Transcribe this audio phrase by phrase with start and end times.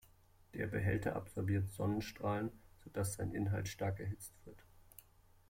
[0.55, 2.51] Der Behälter absorbiert Sonnenstrahlen,
[2.83, 4.57] so dass sein Inhalt stark erhitzt wird.